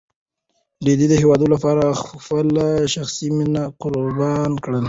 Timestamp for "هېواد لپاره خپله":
1.21-2.65